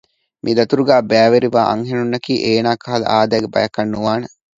މި 0.43 0.51
ދަތުރުގައި 0.57 1.03
ބައިވެރިވާ 1.09 1.61
އަންހެނުންނަކީ 1.69 2.33
އޭނާ 2.45 2.71
ކަހަލަ 2.83 3.05
އާދައިގެ 3.11 3.49
ބަޔަކަށް 3.53 3.91
ނުވާނެ 3.93 4.27